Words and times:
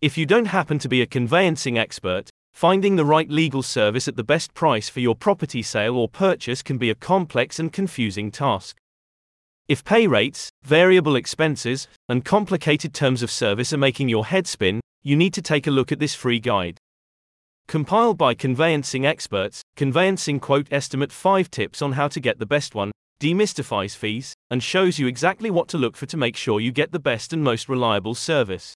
If 0.00 0.16
you 0.16 0.26
don't 0.26 0.44
happen 0.44 0.78
to 0.78 0.88
be 0.88 1.02
a 1.02 1.06
conveyancing 1.06 1.76
expert, 1.76 2.30
finding 2.52 2.94
the 2.94 3.04
right 3.04 3.28
legal 3.28 3.64
service 3.64 4.06
at 4.06 4.14
the 4.14 4.22
best 4.22 4.54
price 4.54 4.88
for 4.88 5.00
your 5.00 5.16
property 5.16 5.60
sale 5.60 5.96
or 5.96 6.08
purchase 6.08 6.62
can 6.62 6.78
be 6.78 6.88
a 6.88 6.94
complex 6.94 7.58
and 7.58 7.72
confusing 7.72 8.30
task. 8.30 8.76
If 9.66 9.84
pay 9.84 10.06
rates, 10.06 10.50
variable 10.62 11.16
expenses, 11.16 11.88
and 12.08 12.24
complicated 12.24 12.94
terms 12.94 13.24
of 13.24 13.30
service 13.32 13.72
are 13.72 13.78
making 13.78 14.08
your 14.08 14.26
head 14.26 14.46
spin, 14.46 14.80
you 15.02 15.16
need 15.16 15.34
to 15.34 15.42
take 15.42 15.66
a 15.66 15.72
look 15.72 15.90
at 15.90 15.98
this 15.98 16.14
free 16.14 16.38
guide. 16.38 16.78
Compiled 17.66 18.16
by 18.16 18.34
conveyancing 18.34 19.04
experts, 19.04 19.62
Conveyancing 19.74 20.38
Quote 20.38 20.68
Estimate 20.70 21.10
5 21.10 21.50
tips 21.50 21.82
on 21.82 21.92
how 21.92 22.06
to 22.06 22.20
get 22.20 22.38
the 22.38 22.46
best 22.46 22.72
one, 22.72 22.92
demystifies 23.20 23.96
fees, 23.96 24.32
and 24.48 24.62
shows 24.62 25.00
you 25.00 25.08
exactly 25.08 25.50
what 25.50 25.66
to 25.66 25.76
look 25.76 25.96
for 25.96 26.06
to 26.06 26.16
make 26.16 26.36
sure 26.36 26.60
you 26.60 26.70
get 26.70 26.92
the 26.92 27.00
best 27.00 27.32
and 27.32 27.42
most 27.42 27.68
reliable 27.68 28.14
service. 28.14 28.74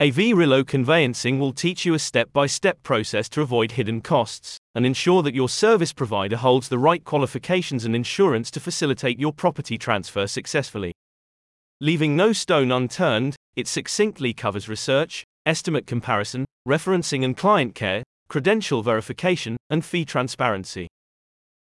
AVRillo 0.00 0.64
Conveyancing 0.64 1.40
will 1.40 1.52
teach 1.52 1.84
you 1.84 1.92
a 1.92 1.98
step 1.98 2.32
by 2.32 2.46
step 2.46 2.80
process 2.84 3.28
to 3.30 3.40
avoid 3.40 3.72
hidden 3.72 4.00
costs 4.00 4.56
and 4.72 4.86
ensure 4.86 5.24
that 5.24 5.34
your 5.34 5.48
service 5.48 5.92
provider 5.92 6.36
holds 6.36 6.68
the 6.68 6.78
right 6.78 7.02
qualifications 7.02 7.84
and 7.84 7.96
insurance 7.96 8.48
to 8.52 8.60
facilitate 8.60 9.18
your 9.18 9.32
property 9.32 9.76
transfer 9.76 10.28
successfully. 10.28 10.92
Leaving 11.80 12.14
no 12.14 12.32
stone 12.32 12.70
unturned, 12.70 13.34
it 13.56 13.66
succinctly 13.66 14.32
covers 14.32 14.68
research, 14.68 15.24
estimate 15.44 15.88
comparison, 15.88 16.44
referencing 16.68 17.24
and 17.24 17.36
client 17.36 17.74
care, 17.74 18.04
credential 18.28 18.84
verification, 18.84 19.56
and 19.68 19.84
fee 19.84 20.04
transparency. 20.04 20.86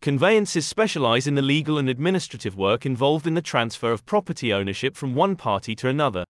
Conveyancers 0.00 0.64
specialize 0.64 1.26
in 1.26 1.34
the 1.34 1.42
legal 1.42 1.76
and 1.76 1.88
administrative 1.88 2.56
work 2.56 2.86
involved 2.86 3.26
in 3.26 3.34
the 3.34 3.42
transfer 3.42 3.90
of 3.90 4.06
property 4.06 4.52
ownership 4.52 4.94
from 4.94 5.16
one 5.16 5.34
party 5.34 5.74
to 5.74 5.88
another. 5.88 6.22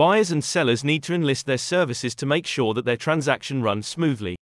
Buyers 0.00 0.30
and 0.30 0.42
sellers 0.42 0.82
need 0.82 1.02
to 1.02 1.12
enlist 1.12 1.44
their 1.44 1.58
services 1.58 2.14
to 2.14 2.24
make 2.24 2.46
sure 2.46 2.72
that 2.72 2.86
their 2.86 2.96
transaction 2.96 3.62
runs 3.62 3.86
smoothly. 3.86 4.34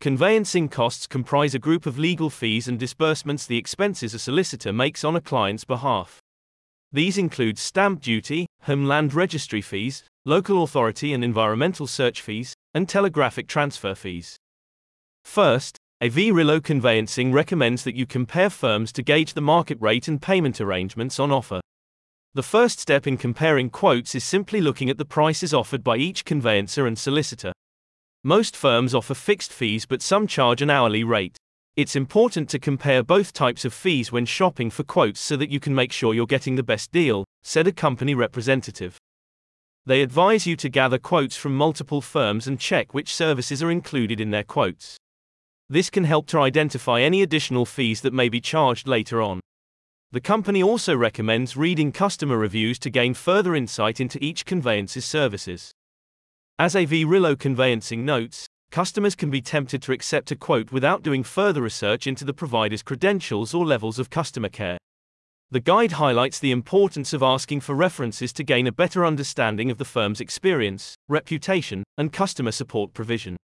Conveyancing 0.00 0.68
costs 0.68 1.06
comprise 1.06 1.54
a 1.54 1.60
group 1.60 1.86
of 1.86 1.96
legal 1.96 2.28
fees 2.28 2.66
and 2.66 2.76
disbursements 2.76 3.46
the 3.46 3.56
expenses 3.56 4.14
a 4.14 4.18
solicitor 4.18 4.72
makes 4.72 5.04
on 5.04 5.14
a 5.14 5.20
client's 5.20 5.64
behalf. 5.64 6.18
These 6.90 7.18
include 7.18 7.56
stamp 7.56 8.00
duty, 8.00 8.46
homeland 8.62 9.14
registry 9.14 9.60
fees, 9.60 10.02
local 10.24 10.64
authority 10.64 11.12
and 11.12 11.22
environmental 11.22 11.86
search 11.86 12.20
fees, 12.20 12.52
and 12.74 12.88
telegraphic 12.88 13.46
transfer 13.46 13.94
fees. 13.94 14.38
First, 15.24 15.76
AV 16.02 16.64
Conveyancing 16.64 17.30
recommends 17.30 17.84
that 17.84 17.94
you 17.94 18.06
compare 18.06 18.50
firms 18.50 18.90
to 18.94 19.04
gauge 19.04 19.34
the 19.34 19.40
market 19.40 19.78
rate 19.80 20.08
and 20.08 20.20
payment 20.20 20.60
arrangements 20.60 21.20
on 21.20 21.30
offer. 21.30 21.59
The 22.32 22.44
first 22.44 22.78
step 22.78 23.08
in 23.08 23.16
comparing 23.16 23.70
quotes 23.70 24.14
is 24.14 24.22
simply 24.22 24.60
looking 24.60 24.88
at 24.88 24.98
the 24.98 25.04
prices 25.04 25.52
offered 25.52 25.82
by 25.82 25.96
each 25.96 26.24
conveyancer 26.24 26.86
and 26.86 26.96
solicitor. 26.96 27.52
Most 28.22 28.54
firms 28.54 28.94
offer 28.94 29.14
fixed 29.14 29.52
fees, 29.52 29.84
but 29.84 30.00
some 30.00 30.28
charge 30.28 30.62
an 30.62 30.70
hourly 30.70 31.02
rate. 31.02 31.36
It's 31.74 31.96
important 31.96 32.48
to 32.50 32.60
compare 32.60 33.02
both 33.02 33.32
types 33.32 33.64
of 33.64 33.74
fees 33.74 34.12
when 34.12 34.26
shopping 34.26 34.70
for 34.70 34.84
quotes 34.84 35.18
so 35.18 35.36
that 35.38 35.50
you 35.50 35.58
can 35.58 35.74
make 35.74 35.90
sure 35.90 36.14
you're 36.14 36.24
getting 36.24 36.54
the 36.54 36.62
best 36.62 36.92
deal, 36.92 37.24
said 37.42 37.66
a 37.66 37.72
company 37.72 38.14
representative. 38.14 38.96
They 39.84 40.00
advise 40.00 40.46
you 40.46 40.54
to 40.54 40.68
gather 40.68 40.98
quotes 40.98 41.34
from 41.34 41.56
multiple 41.56 42.00
firms 42.00 42.46
and 42.46 42.60
check 42.60 42.94
which 42.94 43.12
services 43.12 43.60
are 43.60 43.72
included 43.72 44.20
in 44.20 44.30
their 44.30 44.44
quotes. 44.44 44.96
This 45.68 45.90
can 45.90 46.04
help 46.04 46.28
to 46.28 46.38
identify 46.38 47.00
any 47.00 47.22
additional 47.22 47.66
fees 47.66 48.02
that 48.02 48.14
may 48.14 48.28
be 48.28 48.40
charged 48.40 48.86
later 48.86 49.20
on. 49.20 49.40
The 50.12 50.20
company 50.20 50.60
also 50.60 50.96
recommends 50.96 51.56
reading 51.56 51.92
customer 51.92 52.36
reviews 52.36 52.80
to 52.80 52.90
gain 52.90 53.14
further 53.14 53.54
insight 53.54 54.00
into 54.00 54.18
each 54.20 54.44
conveyancer's 54.44 55.04
services. 55.04 55.70
As 56.58 56.74
AVRillo 56.74 57.38
Conveyancing 57.38 58.04
notes, 58.04 58.48
customers 58.72 59.14
can 59.14 59.30
be 59.30 59.40
tempted 59.40 59.82
to 59.82 59.92
accept 59.92 60.32
a 60.32 60.36
quote 60.36 60.72
without 60.72 61.04
doing 61.04 61.22
further 61.22 61.62
research 61.62 62.08
into 62.08 62.24
the 62.24 62.34
provider's 62.34 62.82
credentials 62.82 63.54
or 63.54 63.64
levels 63.64 64.00
of 64.00 64.10
customer 64.10 64.48
care. 64.48 64.78
The 65.52 65.60
guide 65.60 65.92
highlights 65.92 66.40
the 66.40 66.50
importance 66.50 67.12
of 67.12 67.22
asking 67.22 67.60
for 67.60 67.76
references 67.76 68.32
to 68.32 68.42
gain 68.42 68.66
a 68.66 68.72
better 68.72 69.06
understanding 69.06 69.70
of 69.70 69.78
the 69.78 69.84
firm's 69.84 70.20
experience, 70.20 70.96
reputation, 71.08 71.84
and 71.96 72.12
customer 72.12 72.50
support 72.50 72.94
provision. 72.94 73.36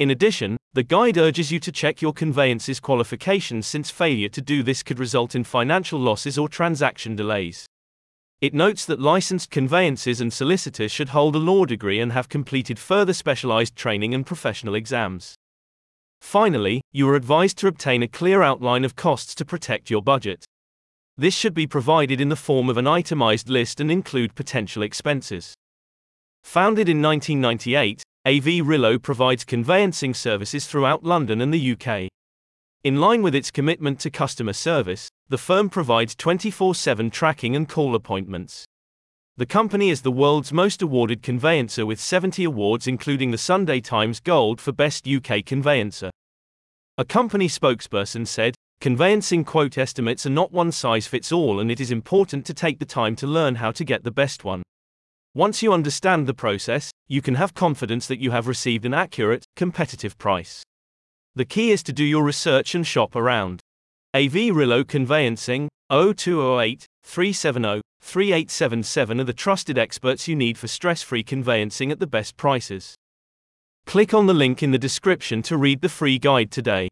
In 0.00 0.10
addition, 0.10 0.56
the 0.72 0.82
guide 0.82 1.18
urges 1.18 1.52
you 1.52 1.60
to 1.60 1.70
check 1.70 2.00
your 2.00 2.14
conveyancer's 2.14 2.80
qualifications 2.80 3.66
since 3.66 3.90
failure 3.90 4.30
to 4.30 4.40
do 4.40 4.62
this 4.62 4.82
could 4.82 4.98
result 4.98 5.34
in 5.34 5.44
financial 5.44 6.00
losses 6.00 6.38
or 6.38 6.48
transaction 6.48 7.16
delays. 7.16 7.66
It 8.40 8.54
notes 8.54 8.86
that 8.86 8.98
licensed 8.98 9.50
conveyancers 9.50 10.22
and 10.22 10.32
solicitors 10.32 10.90
should 10.90 11.10
hold 11.10 11.36
a 11.36 11.38
law 11.38 11.66
degree 11.66 12.00
and 12.00 12.12
have 12.12 12.30
completed 12.30 12.78
further 12.78 13.12
specialized 13.12 13.76
training 13.76 14.14
and 14.14 14.24
professional 14.24 14.74
exams. 14.74 15.34
Finally, 16.22 16.80
you 16.92 17.06
are 17.06 17.14
advised 17.14 17.58
to 17.58 17.66
obtain 17.66 18.02
a 18.02 18.08
clear 18.08 18.40
outline 18.40 18.86
of 18.86 18.96
costs 18.96 19.34
to 19.34 19.44
protect 19.44 19.90
your 19.90 20.00
budget. 20.00 20.46
This 21.18 21.34
should 21.34 21.52
be 21.52 21.66
provided 21.66 22.22
in 22.22 22.30
the 22.30 22.36
form 22.36 22.70
of 22.70 22.78
an 22.78 22.86
itemized 22.86 23.50
list 23.50 23.80
and 23.80 23.90
include 23.90 24.34
potential 24.34 24.82
expenses. 24.82 25.52
Founded 26.42 26.88
in 26.88 27.02
1998, 27.02 28.02
AVRillo 28.26 29.00
provides 29.00 29.46
conveyancing 29.46 30.12
services 30.12 30.66
throughout 30.66 31.02
London 31.02 31.40
and 31.40 31.54
the 31.54 31.72
UK. 31.72 32.10
In 32.84 33.00
line 33.00 33.22
with 33.22 33.34
its 33.34 33.50
commitment 33.50 33.98
to 34.00 34.10
customer 34.10 34.52
service, 34.52 35.08
the 35.30 35.38
firm 35.38 35.70
provides 35.70 36.14
24 36.14 36.74
7 36.74 37.10
tracking 37.10 37.56
and 37.56 37.66
call 37.66 37.94
appointments. 37.94 38.66
The 39.38 39.46
company 39.46 39.88
is 39.88 40.02
the 40.02 40.12
world's 40.12 40.52
most 40.52 40.82
awarded 40.82 41.22
conveyancer 41.22 41.86
with 41.86 41.98
70 41.98 42.44
awards, 42.44 42.86
including 42.86 43.30
the 43.30 43.38
Sunday 43.38 43.80
Times 43.80 44.20
Gold 44.20 44.60
for 44.60 44.72
Best 44.72 45.08
UK 45.08 45.42
Conveyancer. 45.46 46.10
A 46.98 47.06
company 47.06 47.48
spokesperson 47.48 48.26
said, 48.26 48.54
Conveyancing 48.82 49.44
quote 49.46 49.78
estimates 49.78 50.26
are 50.26 50.30
not 50.30 50.52
one 50.52 50.72
size 50.72 51.06
fits 51.06 51.32
all, 51.32 51.58
and 51.58 51.70
it 51.70 51.80
is 51.80 51.90
important 51.90 52.44
to 52.44 52.52
take 52.52 52.80
the 52.80 52.84
time 52.84 53.16
to 53.16 53.26
learn 53.26 53.54
how 53.54 53.72
to 53.72 53.82
get 53.82 54.04
the 54.04 54.10
best 54.10 54.44
one. 54.44 54.62
Once 55.34 55.62
you 55.62 55.72
understand 55.72 56.26
the 56.26 56.34
process, 56.34 56.90
you 57.06 57.22
can 57.22 57.36
have 57.36 57.54
confidence 57.54 58.08
that 58.08 58.18
you 58.18 58.32
have 58.32 58.48
received 58.48 58.84
an 58.84 58.92
accurate, 58.92 59.44
competitive 59.54 60.18
price. 60.18 60.64
The 61.36 61.44
key 61.44 61.70
is 61.70 61.84
to 61.84 61.92
do 61.92 62.02
your 62.02 62.24
research 62.24 62.74
and 62.74 62.84
shop 62.84 63.14
around. 63.14 63.60
AVRillo 64.12 64.82
Conveyancing 64.88 65.68
0208 65.88 66.84
370 67.04 67.80
3877 68.02 69.20
are 69.20 69.24
the 69.24 69.32
trusted 69.32 69.78
experts 69.78 70.26
you 70.26 70.34
need 70.34 70.58
for 70.58 70.66
stress 70.66 71.00
free 71.00 71.22
conveyancing 71.22 71.92
at 71.92 72.00
the 72.00 72.08
best 72.08 72.36
prices. 72.36 72.96
Click 73.86 74.12
on 74.12 74.26
the 74.26 74.34
link 74.34 74.64
in 74.64 74.72
the 74.72 74.78
description 74.78 75.42
to 75.42 75.56
read 75.56 75.80
the 75.80 75.88
free 75.88 76.18
guide 76.18 76.50
today. 76.50 76.88